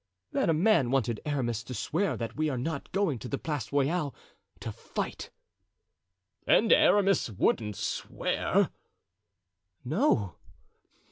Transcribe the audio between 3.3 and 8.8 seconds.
Place Royale to fight." "And Aramis wouldn't swear?"